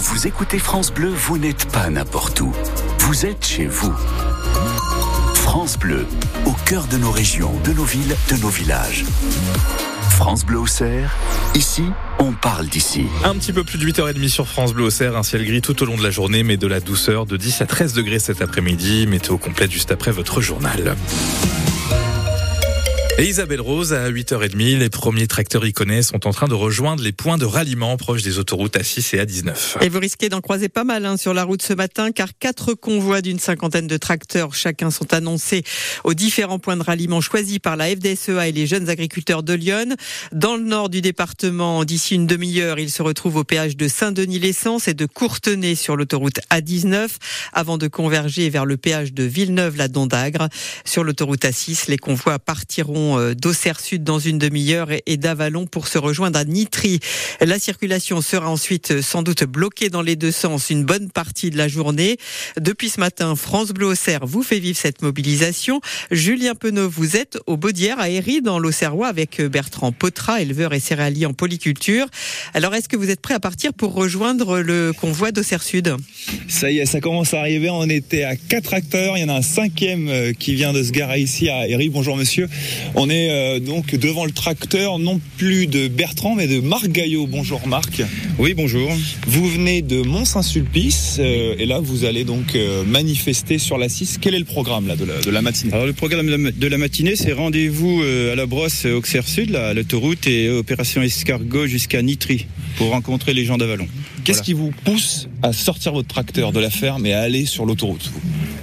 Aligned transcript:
vous 0.00 0.26
écoutez 0.26 0.58
France 0.58 0.92
Bleu, 0.92 1.10
vous 1.10 1.36
n'êtes 1.36 1.66
pas 1.66 1.90
n'importe 1.90 2.40
où. 2.40 2.52
Vous 3.00 3.26
êtes 3.26 3.44
chez 3.44 3.66
vous. 3.66 3.92
France 5.34 5.78
Bleu, 5.78 6.06
au 6.46 6.52
cœur 6.64 6.86
de 6.86 6.96
nos 6.96 7.10
régions, 7.10 7.52
de 7.64 7.72
nos 7.72 7.84
villes, 7.84 8.16
de 8.30 8.36
nos 8.36 8.48
villages. 8.48 9.04
France 10.08 10.46
Bleu 10.46 10.58
au 10.58 10.66
Cerf, 10.66 11.14
ici, 11.54 11.84
on 12.18 12.32
parle 12.32 12.66
d'ici. 12.66 13.04
Un 13.24 13.34
petit 13.34 13.52
peu 13.52 13.62
plus 13.62 13.76
de 13.76 13.86
8h30 13.86 14.28
sur 14.28 14.48
France 14.48 14.72
Bleu 14.72 14.84
au 14.84 14.90
Cerf, 14.90 15.16
un 15.16 15.22
ciel 15.22 15.44
gris 15.44 15.60
tout 15.60 15.82
au 15.82 15.86
long 15.86 15.98
de 15.98 16.02
la 16.02 16.10
journée, 16.10 16.44
mais 16.44 16.56
de 16.56 16.66
la 16.66 16.80
douceur 16.80 17.26
de 17.26 17.36
10 17.36 17.60
à 17.60 17.66
13 17.66 17.92
degrés 17.92 18.18
cet 18.18 18.40
après-midi. 18.40 19.06
Météo 19.06 19.36
complète 19.36 19.70
juste 19.70 19.92
après 19.92 20.12
votre 20.12 20.40
journal. 20.40 20.96
Et 23.20 23.24
Isabelle 23.24 23.60
Rose, 23.60 23.92
à 23.92 24.10
8h30, 24.10 24.78
les 24.78 24.88
premiers 24.88 25.26
tracteurs 25.26 25.66
iconais 25.66 26.00
sont 26.00 26.26
en 26.26 26.32
train 26.32 26.48
de 26.48 26.54
rejoindre 26.54 27.02
les 27.02 27.12
points 27.12 27.36
de 27.36 27.44
ralliement 27.44 27.94
proches 27.98 28.22
des 28.22 28.38
autoroutes 28.38 28.78
A6 28.78 29.14
et 29.14 29.22
A19. 29.22 29.82
Et 29.82 29.90
vous 29.90 29.98
risquez 29.98 30.30
d'en 30.30 30.40
croiser 30.40 30.70
pas 30.70 30.84
mal 30.84 31.04
hein, 31.04 31.18
sur 31.18 31.34
la 31.34 31.44
route 31.44 31.60
ce 31.60 31.74
matin, 31.74 32.12
car 32.12 32.30
quatre 32.38 32.72
convois 32.72 33.20
d'une 33.20 33.38
cinquantaine 33.38 33.86
de 33.86 33.98
tracteurs 33.98 34.54
chacun 34.54 34.90
sont 34.90 35.12
annoncés 35.12 35.64
aux 36.04 36.14
différents 36.14 36.58
points 36.58 36.78
de 36.78 36.82
ralliement 36.82 37.20
choisis 37.20 37.58
par 37.58 37.76
la 37.76 37.94
FDSEA 37.94 38.48
et 38.48 38.52
les 38.52 38.66
jeunes 38.66 38.88
agriculteurs 38.88 39.42
de 39.42 39.52
Lyon. 39.52 39.96
Dans 40.32 40.56
le 40.56 40.62
nord 40.62 40.88
du 40.88 41.02
département, 41.02 41.84
d'ici 41.84 42.14
une 42.14 42.26
demi-heure, 42.26 42.78
ils 42.78 42.90
se 42.90 43.02
retrouvent 43.02 43.36
au 43.36 43.44
péage 43.44 43.76
de 43.76 43.86
Saint-Denis-l'Essence 43.86 44.88
et 44.88 44.94
de 44.94 45.04
Courtenay 45.04 45.74
sur 45.74 45.94
l'autoroute 45.94 46.40
A19, 46.50 47.10
avant 47.52 47.76
de 47.76 47.86
converger 47.86 48.48
vers 48.48 48.64
le 48.64 48.78
péage 48.78 49.12
de 49.12 49.24
Villeneuve-la-Dondagre. 49.24 50.48
Sur 50.86 51.04
l'autoroute 51.04 51.42
A6, 51.42 51.90
les 51.90 51.98
convois 51.98 52.38
partiront 52.38 53.09
euh, 53.18 53.34
d'Auxerre 53.34 53.80
Sud 53.80 54.04
dans 54.04 54.18
une 54.18 54.38
demi-heure 54.38 54.88
et 55.06 55.16
d'Avalon 55.16 55.66
pour 55.66 55.88
se 55.88 55.98
rejoindre 55.98 56.38
à 56.38 56.44
Nitry. 56.44 57.00
La 57.40 57.58
circulation 57.58 58.20
sera 58.20 58.50
ensuite 58.50 58.90
euh, 58.90 59.02
sans 59.02 59.22
doute 59.22 59.44
bloquée 59.44 59.88
dans 59.88 60.02
les 60.02 60.16
deux 60.16 60.30
sens 60.30 60.70
une 60.70 60.84
bonne 60.84 61.10
partie 61.10 61.50
de 61.50 61.56
la 61.56 61.68
journée. 61.68 62.18
Depuis 62.58 62.88
ce 62.88 63.00
matin, 63.00 63.34
France 63.36 63.70
Bleu 63.70 63.86
Auxerre 63.86 64.26
vous 64.26 64.42
fait 64.42 64.58
vivre 64.58 64.78
cette 64.78 65.02
mobilisation. 65.02 65.80
Julien 66.10 66.54
Penaud, 66.54 66.88
vous 66.88 67.16
êtes 67.16 67.38
au 67.46 67.56
Baudière 67.56 67.98
à 67.98 68.10
Héry 68.10 68.42
dans 68.42 68.58
l'Auxerrois 68.58 69.08
avec 69.08 69.40
euh, 69.40 69.48
Bertrand 69.48 69.92
Potra, 69.92 70.42
éleveur 70.42 70.72
et 70.74 70.80
céréalier 70.80 71.26
en 71.26 71.32
polyculture. 71.32 72.06
Alors 72.54 72.74
est-ce 72.74 72.88
que 72.88 72.96
vous 72.96 73.10
êtes 73.10 73.20
prêt 73.20 73.34
à 73.34 73.40
partir 73.40 73.72
pour 73.72 73.94
rejoindre 73.94 74.60
le 74.60 74.92
convoi 74.92 75.32
d'Auxerre 75.32 75.62
Sud? 75.62 75.94
Ça 76.48 76.70
y 76.70 76.78
est, 76.78 76.86
ça 76.86 77.00
commence 77.00 77.34
à 77.34 77.40
arriver. 77.40 77.70
On 77.70 77.88
était 77.88 78.24
à 78.24 78.36
quatre 78.36 78.74
acteurs. 78.74 79.16
Il 79.16 79.20
y 79.20 79.24
en 79.24 79.28
a 79.28 79.38
un 79.38 79.42
cinquième 79.42 80.34
qui 80.34 80.54
vient 80.54 80.72
de 80.72 80.82
se 80.82 80.90
garer 80.90 81.20
ici 81.20 81.48
à 81.48 81.68
Héry. 81.68 81.88
Bonjour 81.88 82.16
monsieur. 82.16 82.48
On 82.94 82.99
est 83.08 83.30
euh, 83.30 83.60
donc 83.60 83.94
devant 83.94 84.24
le 84.24 84.32
tracteur, 84.32 84.98
non 84.98 85.20
plus 85.38 85.66
de 85.66 85.88
Bertrand, 85.88 86.34
mais 86.34 86.46
de 86.46 86.60
Marc 86.60 86.88
Gaillot. 86.88 87.26
Bonjour 87.26 87.66
Marc. 87.66 88.02
Oui, 88.38 88.52
bonjour. 88.54 88.90
Vous 89.26 89.48
venez 89.48 89.80
de 89.80 90.02
Mont-Saint-Sulpice 90.02 91.16
euh, 91.20 91.54
et 91.58 91.66
là 91.66 91.80
vous 91.80 92.04
allez 92.04 92.24
donc 92.24 92.54
euh, 92.54 92.84
manifester 92.84 93.58
sur 93.58 93.78
la 93.78 93.88
6. 93.88 94.18
Quel 94.20 94.34
est 94.34 94.38
le 94.38 94.44
programme 94.44 94.88
là, 94.88 94.96
de, 94.96 95.30
la, 95.30 95.40
matinée? 95.40 95.72
Alors 95.72 95.86
le 95.86 95.92
programme 95.92 96.50
de 96.50 96.66
la 96.66 96.78
matinée, 96.78 97.16
c'est 97.16 97.32
rendez-vous 97.32 98.02
à 98.02 98.34
la 98.34 98.46
brosse 98.46 98.84
Auxerre 98.84 99.26
Sud, 99.26 99.54
à 99.54 99.72
l'autoroute 99.72 100.26
et 100.26 100.50
opération 100.50 101.00
escargot 101.00 101.66
jusqu'à 101.66 102.02
Nitry 102.02 102.46
pour 102.76 102.90
rencontrer 102.90 103.34
les 103.34 103.44
gens 103.44 103.56
d'Avalon. 103.56 103.86
Qu'est-ce 104.24 104.42
qui 104.42 104.52
vous 104.52 104.72
pousse 104.84 105.28
à 105.42 105.52
sortir 105.52 105.92
votre 105.92 106.08
tracteur 106.08 106.52
de 106.52 106.60
la 106.60 106.70
ferme 106.70 107.06
et 107.06 107.14
à 107.14 107.20
aller 107.20 107.46
sur 107.46 107.64
l'autoroute 107.64 108.10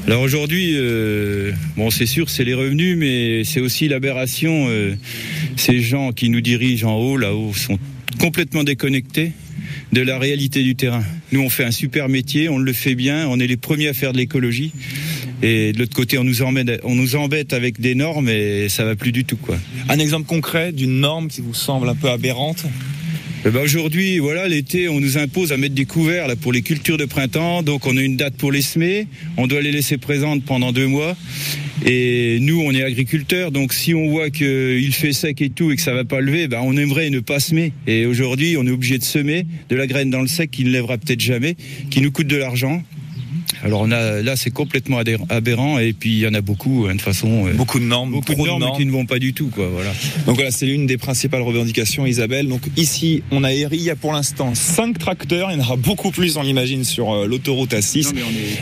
alors 0.07 0.21
aujourd'hui, 0.21 0.71
euh, 0.75 1.51
bon 1.75 1.89
c'est 1.91 2.05
sûr 2.05 2.29
c'est 2.29 2.45
les 2.45 2.53
revenus, 2.53 2.95
mais 2.97 3.43
c'est 3.43 3.59
aussi 3.59 3.89
l'aberration. 3.89 4.67
Euh, 4.69 4.95
ces 5.57 5.81
gens 5.81 6.13
qui 6.13 6.29
nous 6.29 6.39
dirigent 6.39 6.89
en 6.89 6.95
haut, 6.95 7.17
là-haut, 7.17 7.53
sont 7.53 7.77
complètement 8.17 8.63
déconnectés 8.63 9.33
de 9.91 9.99
la 9.99 10.17
réalité 10.17 10.63
du 10.63 10.77
terrain. 10.77 11.03
Nous 11.33 11.41
on 11.41 11.49
fait 11.49 11.65
un 11.65 11.71
super 11.71 12.07
métier, 12.07 12.47
on 12.47 12.57
le 12.57 12.71
fait 12.71 12.95
bien, 12.95 13.27
on 13.27 13.37
est 13.37 13.47
les 13.47 13.57
premiers 13.57 13.89
à 13.89 13.93
faire 13.93 14.13
de 14.13 14.17
l'écologie. 14.17 14.71
Et 15.43 15.73
de 15.73 15.79
l'autre 15.79 15.95
côté, 15.95 16.17
on 16.17 16.23
nous, 16.23 16.41
on 16.41 16.95
nous 16.95 17.15
embête 17.17 17.51
avec 17.51 17.81
des 17.81 17.93
normes 17.93 18.29
et 18.29 18.69
ça 18.69 18.85
va 18.85 18.95
plus 18.95 19.11
du 19.11 19.25
tout. 19.25 19.37
Quoi. 19.37 19.57
Un 19.89 19.99
exemple 19.99 20.25
concret 20.25 20.71
d'une 20.71 21.01
norme 21.01 21.27
qui 21.27 21.41
vous 21.41 21.53
semble 21.53 21.89
un 21.89 21.95
peu 21.95 22.09
aberrante? 22.09 22.65
Eh 23.47 23.49
ben 23.49 23.61
aujourd'hui, 23.61 24.19
voilà, 24.19 24.45
l'été, 24.49 24.89
on 24.89 24.99
nous 24.99 25.17
impose 25.17 25.53
à 25.53 25.57
mettre 25.57 25.73
des 25.73 25.85
couverts 25.85 26.27
pour 26.35 26.51
les 26.51 26.61
cultures 26.61 26.97
de 26.97 27.05
printemps. 27.05 27.63
Donc 27.63 27.87
on 27.87 27.95
a 27.95 28.01
une 28.01 28.17
date 28.17 28.35
pour 28.35 28.51
les 28.51 28.61
semer. 28.61 29.07
On 29.37 29.47
doit 29.47 29.61
les 29.61 29.71
laisser 29.71 29.97
présentes 29.97 30.43
pendant 30.43 30.73
deux 30.73 30.87
mois. 30.87 31.15
Et 31.85 32.39
nous, 32.41 32.59
on 32.59 32.73
est 32.73 32.83
agriculteurs, 32.83 33.51
donc 33.51 33.71
si 33.71 33.93
on 33.93 34.09
voit 34.09 34.31
qu'il 34.31 34.93
fait 34.93 35.13
sec 35.13 35.41
et 35.41 35.49
tout 35.49 35.71
et 35.71 35.77
que 35.77 35.81
ça 35.81 35.93
va 35.93 36.03
pas 36.03 36.19
lever, 36.19 36.49
ben 36.49 36.59
on 36.61 36.75
aimerait 36.75 37.09
ne 37.09 37.21
pas 37.21 37.39
semer. 37.39 37.71
Et 37.87 38.05
aujourd'hui, 38.05 38.57
on 38.57 38.67
est 38.67 38.71
obligé 38.71 38.97
de 38.97 39.03
semer 39.03 39.45
de 39.69 39.75
la 39.77 39.87
graine 39.87 40.09
dans 40.09 40.21
le 40.21 40.27
sec 40.27 40.51
qui 40.51 40.65
ne 40.65 40.69
lèvera 40.69 40.97
peut-être 40.97 41.21
jamais, 41.21 41.55
qui 41.89 42.01
nous 42.01 42.11
coûte 42.11 42.27
de 42.27 42.35
l'argent. 42.35 42.83
Alors 43.67 43.81
on 43.81 43.91
a, 43.91 44.21
là, 44.21 44.37
c'est 44.37 44.49
complètement 44.49 44.99
aberrant 45.27 45.77
et 45.77 45.91
puis 45.91 46.11
il 46.11 46.19
y 46.19 46.27
en 46.27 46.33
a 46.33 46.39
beaucoup, 46.39 46.87
hein, 46.89 46.95
de 46.95 47.01
façon. 47.01 47.47
Euh, 47.47 47.53
beaucoup 47.53 47.79
de 47.79 47.83
normes, 47.83 48.11
beaucoup 48.11 48.31
de 48.31 48.37
normes, 48.37 48.77
qui 48.77 48.85
ne 48.85 48.91
vont 48.91 49.05
pas 49.05 49.19
du 49.19 49.33
tout, 49.33 49.47
quoi. 49.47 49.67
Voilà. 49.67 49.91
Donc 50.25 50.35
voilà, 50.35 50.51
c'est 50.51 50.65
l'une 50.65 50.87
des 50.87 50.97
principales 50.97 51.41
revendications, 51.41 52.05
Isabelle. 52.05 52.47
Donc 52.47 52.61
ici, 52.77 53.23
on 53.29 53.43
a 53.43 53.51
Eri, 53.51 53.75
il 53.75 53.83
y 53.83 53.89
a 53.89 53.97
pour 53.97 54.13
l'instant 54.13 54.55
5 54.55 54.97
tracteurs, 54.97 55.51
il 55.51 55.57
y 55.57 55.61
en 55.61 55.65
aura 55.65 55.75
beaucoup 55.75 56.11
plus, 56.11 56.37
on 56.37 56.43
l'imagine, 56.43 56.85
sur 56.85 57.11
euh, 57.11 57.27
l'autoroute 57.27 57.73
A6. 57.73 58.13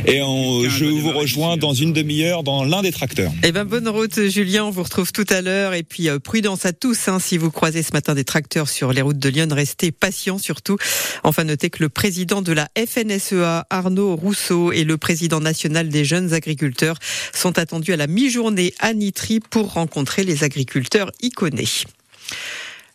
et 0.08 0.22
je 0.70 0.86
vous 0.86 1.12
rejoins 1.12 1.56
dans 1.56 1.76
une 1.76 1.94
demi-heure 1.94 2.42
dans 2.42 2.64
l'un 2.64 2.82
des 2.82 2.92
tracteurs. 2.92 3.32
Eh 3.44 3.52
ben 3.52 3.64
bonne 3.64 3.88
route, 3.88 4.28
Julien. 4.30 4.66
On 4.66 4.72
vous 4.72 4.82
retrouve 4.82 5.12
tout 5.12 5.28
à 5.30 5.42
l'heure 5.42 5.76
et 5.76 5.84
puis 5.84 6.10
euh, 6.10 6.18
prudence 6.18 6.66
à 6.66 6.74
tous. 6.74 7.10
Hein, 7.10 7.20
si 7.20 7.38
vous 7.38 7.52
croisez 7.52 7.84
ce 7.84 7.94
matin 7.94 8.16
des 8.16 8.24
tracteurs 8.24 8.70
sur 8.70 8.92
les 8.92 9.04
routes 9.04 9.20
de 9.20 9.30
Lyon, 9.30 9.50
restez 9.52 9.92
patients 9.92 10.40
surtout. 10.40 10.78
Enfin, 11.24 11.44
notez 11.44 11.70
que 11.70 11.84
le 11.84 11.90
président 11.90 12.42
de 12.42 12.54
la 12.54 12.70
FNSEA, 12.76 13.68
Arnaud 13.70 14.16
Rousseau, 14.16 14.72
et 14.72 14.84
le 14.84 14.95
président 14.98 15.40
national 15.40 15.90
des 15.90 16.06
jeunes 16.06 16.34
agriculteurs 16.34 16.98
sont 17.34 17.58
attendus 17.58 17.94
à 17.94 17.98
la 17.98 18.08
mi-journée 18.08 18.74
à 18.80 18.94
Nitry 18.94 19.40
pour 19.40 19.74
rencontrer 19.74 20.24
les 20.24 20.44
agriculteurs 20.44 21.12
iconés. 21.22 21.68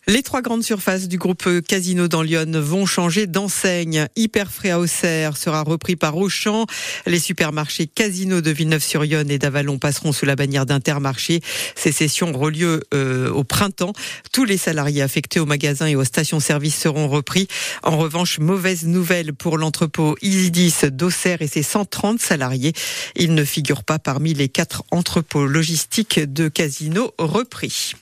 Les 0.06 0.22
trois 0.22 0.41
grandes 0.41 0.65
surfaces 0.65 1.09
du 1.09 1.19
groupe 1.19 1.47
Casino 1.69 2.09
dans 2.09 2.22
Lyon 2.22 2.50
vont 2.55 2.87
changer 2.87 3.27
d'enseigne. 3.27 4.06
Hyperfrais 4.16 4.71
à 4.71 4.81
Auxerre 4.81 5.37
sera 5.37 5.62
repris 5.62 5.94
par 5.94 6.16
Auchan. 6.16 6.65
Les 7.06 7.21
supermarchés 7.21 7.87
Casino 7.87 8.41
de 8.41 8.50
Villeneuve-sur-Yonne 8.50 9.31
et 9.31 9.39
d'Avalon 9.39 9.78
passeront 9.78 10.12
sous 10.12 10.25
la 10.25 10.37
bannière 10.37 10.65
d'Intermarché. 10.65 11.43
Ces 11.77 11.93
sessions 11.93 12.31
auront 12.34 12.49
lieu 12.49 12.83
euh, 12.94 13.31
au 13.31 13.44
printemps. 13.44 13.93
Tous 14.33 14.47
les 14.47 14.56
salariés 14.56 15.03
affectés 15.03 15.39
aux 15.39 15.47
magasins 15.47 15.87
et 15.87 15.97
aux 15.97 16.05
stations-service 16.05 16.81
seront 16.81 17.06
repris. 17.06 17.47
En 17.83 17.99
revanche, 17.99 18.39
mauvaise 18.39 18.87
nouvelle 18.87 19.34
pour 19.34 19.59
l'entrepôt 19.59 20.16
Isidis 20.22 20.75
d'Auxerre 20.91 21.43
et 21.43 21.47
ses 21.47 21.62
130 21.62 22.21
salariés. 22.21 22.72
Ils 23.16 23.34
ne 23.34 23.44
figurent 23.44 23.84
pas 23.84 23.99
parmi 23.99 24.33
les 24.33 24.49
quatre 24.49 24.83
entrepôts 24.91 25.47
logistiques 25.47 26.21
de 26.21 26.49
Casino 26.49 27.12
repris. 27.19 27.94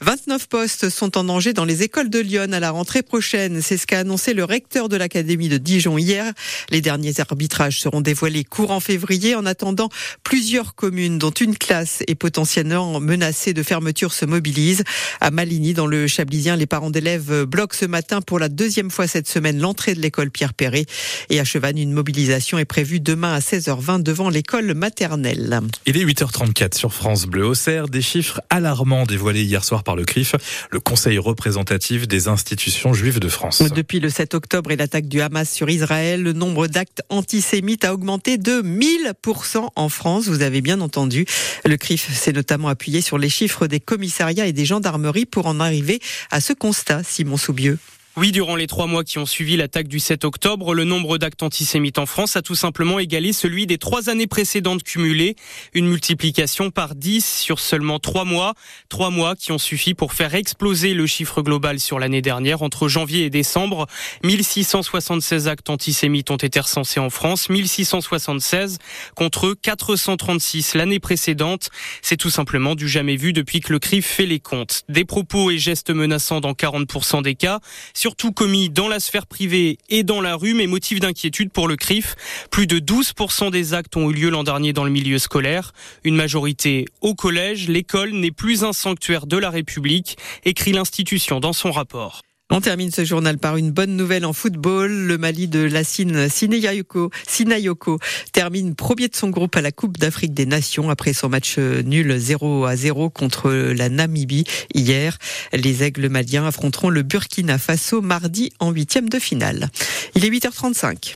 29 0.00 0.48
postes 0.48 0.90
sont 0.90 1.16
en 1.16 1.24
danger 1.24 1.52
dans 1.52 1.64
les 1.64 1.82
écoles 1.82 2.10
de 2.10 2.18
Lyon 2.18 2.52
à 2.52 2.60
la 2.60 2.70
rentrée 2.70 3.02
prochaine. 3.02 3.60
C'est 3.62 3.76
ce 3.76 3.86
qu'a 3.86 4.00
annoncé 4.00 4.34
le 4.34 4.44
recteur 4.44 4.88
de 4.88 4.96
l'Académie 4.96 5.48
de 5.48 5.58
Dijon 5.58 5.98
hier. 5.98 6.32
Les 6.70 6.80
derniers 6.80 7.20
arbitrages 7.20 7.80
seront 7.80 8.00
dévoilés 8.00 8.44
courant 8.44 8.80
février. 8.80 9.34
En 9.34 9.46
attendant, 9.46 9.88
plusieurs 10.24 10.74
communes, 10.74 11.18
dont 11.18 11.30
une 11.30 11.56
classe 11.56 12.02
est 12.06 12.14
potentiellement 12.14 13.00
menacée 13.00 13.52
de 13.52 13.62
fermeture, 13.62 14.12
se 14.12 14.24
mobilisent. 14.24 14.84
À 15.20 15.30
Maligny, 15.30 15.74
dans 15.74 15.86
le 15.86 16.06
Chablisien, 16.06 16.56
les 16.56 16.66
parents 16.66 16.90
d'élèves 16.90 17.44
bloquent 17.44 17.76
ce 17.76 17.86
matin 17.86 18.20
pour 18.20 18.38
la 18.38 18.48
deuxième 18.48 18.90
fois 18.90 19.06
cette 19.06 19.28
semaine 19.28 19.58
l'entrée 19.58 19.94
de 19.94 20.00
l'école 20.00 20.30
Pierre 20.30 20.54
Perret. 20.54 20.86
Et 21.30 21.40
à 21.40 21.44
Chevannes, 21.44 21.78
une 21.78 21.92
mobilisation 21.92 22.58
est 22.58 22.64
prévue 22.64 23.00
demain 23.00 23.34
à 23.34 23.40
16h20 23.40 24.02
devant 24.02 24.30
l'école 24.30 24.74
maternelle. 24.74 25.60
Il 25.86 25.96
est 25.96 26.04
8h34 26.04 26.76
sur 26.76 26.92
France 26.92 27.26
Bleu. 27.26 27.46
Au 27.46 27.54
des 27.88 28.02
chiffres 28.02 28.40
alarmants 28.50 29.06
dévoilés 29.06 29.41
hier 29.44 29.64
soir 29.64 29.84
par 29.84 29.96
le 29.96 30.04
CRIF, 30.04 30.34
le 30.70 30.80
Conseil 30.80 31.18
représentatif 31.18 32.08
des 32.08 32.28
institutions 32.28 32.94
juives 32.94 33.20
de 33.20 33.28
France. 33.28 33.62
Depuis 33.74 34.00
le 34.00 34.08
7 34.08 34.34
octobre 34.34 34.70
et 34.70 34.76
l'attaque 34.76 35.08
du 35.08 35.20
Hamas 35.20 35.50
sur 35.50 35.68
Israël, 35.70 36.22
le 36.22 36.32
nombre 36.32 36.66
d'actes 36.66 37.02
antisémites 37.08 37.84
a 37.84 37.94
augmenté 37.94 38.38
de 38.38 38.62
1000% 38.62 39.68
en 39.74 39.88
France. 39.88 40.28
Vous 40.28 40.42
avez 40.42 40.60
bien 40.60 40.80
entendu. 40.80 41.26
Le 41.64 41.76
CRIF 41.76 42.12
s'est 42.12 42.32
notamment 42.32 42.68
appuyé 42.68 43.00
sur 43.00 43.18
les 43.18 43.28
chiffres 43.28 43.66
des 43.66 43.80
commissariats 43.80 44.46
et 44.46 44.52
des 44.52 44.64
gendarmeries 44.64 45.26
pour 45.26 45.46
en 45.46 45.60
arriver 45.60 46.00
à 46.30 46.40
ce 46.40 46.52
constat, 46.52 47.02
Simon 47.04 47.36
Soubieux. 47.36 47.78
Oui, 48.18 48.30
durant 48.30 48.56
les 48.56 48.66
trois 48.66 48.86
mois 48.86 49.04
qui 49.04 49.18
ont 49.18 49.24
suivi 49.24 49.56
l'attaque 49.56 49.88
du 49.88 49.98
7 49.98 50.26
octobre, 50.26 50.74
le 50.74 50.84
nombre 50.84 51.16
d'actes 51.16 51.42
antisémites 51.42 51.98
en 51.98 52.04
France 52.04 52.36
a 52.36 52.42
tout 52.42 52.54
simplement 52.54 52.98
égalé 52.98 53.32
celui 53.32 53.66
des 53.66 53.78
trois 53.78 54.10
années 54.10 54.26
précédentes 54.26 54.82
cumulées. 54.82 55.34
Une 55.72 55.88
multiplication 55.88 56.70
par 56.70 56.94
10 56.94 57.24
sur 57.24 57.58
seulement 57.58 57.98
trois 58.00 58.26
mois. 58.26 58.52
Trois 58.90 59.08
mois 59.08 59.34
qui 59.34 59.50
ont 59.50 59.56
suffi 59.56 59.94
pour 59.94 60.12
faire 60.12 60.34
exploser 60.34 60.92
le 60.92 61.06
chiffre 61.06 61.40
global 61.40 61.80
sur 61.80 61.98
l'année 61.98 62.20
dernière. 62.20 62.60
Entre 62.60 62.86
janvier 62.86 63.24
et 63.24 63.30
décembre, 63.30 63.86
1676 64.24 65.48
actes 65.48 65.70
antisémites 65.70 66.30
ont 66.30 66.36
été 66.36 66.60
recensés 66.60 67.00
en 67.00 67.08
France. 67.08 67.48
1676 67.48 68.76
contre 69.14 69.54
436 69.54 70.74
l'année 70.74 71.00
précédente. 71.00 71.70
C'est 72.02 72.18
tout 72.18 72.28
simplement 72.28 72.74
du 72.74 72.90
jamais 72.90 73.16
vu 73.16 73.32
depuis 73.32 73.60
que 73.60 73.72
le 73.72 73.78
CRIF 73.78 74.04
fait 74.04 74.26
les 74.26 74.38
comptes. 74.38 74.82
Des 74.90 75.06
propos 75.06 75.50
et 75.50 75.56
gestes 75.56 75.88
menaçants 75.88 76.42
dans 76.42 76.52
40% 76.52 77.22
des 77.22 77.36
cas 77.36 77.60
surtout 78.02 78.32
commis 78.32 78.68
dans 78.68 78.88
la 78.88 78.98
sphère 78.98 79.28
privée 79.28 79.78
et 79.88 80.02
dans 80.02 80.20
la 80.20 80.34
rue, 80.34 80.54
mais 80.54 80.66
motif 80.66 80.98
d'inquiétude 80.98 81.52
pour 81.52 81.68
le 81.68 81.76
CRIF. 81.76 82.16
Plus 82.50 82.66
de 82.66 82.80
12% 82.80 83.52
des 83.52 83.74
actes 83.74 83.96
ont 83.96 84.10
eu 84.10 84.12
lieu 84.12 84.28
l'an 84.28 84.42
dernier 84.42 84.72
dans 84.72 84.82
le 84.82 84.90
milieu 84.90 85.20
scolaire. 85.20 85.72
Une 86.02 86.16
majorité 86.16 86.86
au 87.00 87.14
collège. 87.14 87.68
L'école 87.68 88.10
n'est 88.10 88.32
plus 88.32 88.64
un 88.64 88.72
sanctuaire 88.72 89.28
de 89.28 89.36
la 89.36 89.50
République, 89.50 90.18
écrit 90.44 90.72
l'institution 90.72 91.38
dans 91.38 91.52
son 91.52 91.70
rapport. 91.70 92.22
On 92.54 92.60
termine 92.60 92.90
ce 92.90 93.02
journal 93.02 93.38
par 93.38 93.56
une 93.56 93.70
bonne 93.70 93.96
nouvelle 93.96 94.26
en 94.26 94.34
football. 94.34 94.92
Le 94.92 95.16
Mali 95.16 95.48
de 95.48 95.60
Lassine 95.60 96.28
Sinayoko, 96.28 97.10
Sinayoko 97.26 97.98
termine 98.32 98.74
premier 98.74 99.08
de 99.08 99.16
son 99.16 99.30
groupe 99.30 99.56
à 99.56 99.62
la 99.62 99.72
Coupe 99.72 99.96
d'Afrique 99.96 100.34
des 100.34 100.44
Nations 100.44 100.90
après 100.90 101.14
son 101.14 101.30
match 101.30 101.56
nul 101.56 102.14
0 102.14 102.66
à 102.66 102.76
0 102.76 103.08
contre 103.08 103.50
la 103.50 103.88
Namibie 103.88 104.44
hier. 104.74 105.16
Les 105.54 105.82
aigles 105.82 106.10
maliens 106.10 106.46
affronteront 106.46 106.90
le 106.90 107.02
Burkina 107.02 107.56
Faso 107.56 108.02
mardi 108.02 108.52
en 108.60 108.70
huitième 108.70 109.08
de 109.08 109.18
finale. 109.18 109.70
Il 110.14 110.26
est 110.26 110.30
8h35. 110.30 111.10